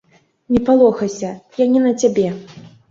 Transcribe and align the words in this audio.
Не 0.53 0.61
палохайся, 0.69 1.31
я 1.63 1.71
не 1.77 1.87
на 1.87 1.95
цябе! 2.05 2.29